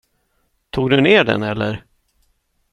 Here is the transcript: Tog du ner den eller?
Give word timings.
Tog 0.69 0.89
du 0.89 1.01
ner 1.01 1.23
den 1.23 1.43
eller? 1.43 1.83